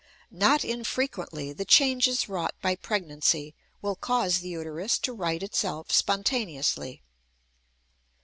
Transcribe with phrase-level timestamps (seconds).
[0.31, 3.53] Not infrequently the changes wrought by pregnancy
[3.83, 7.03] will cause the uterus to right itself spontaneously.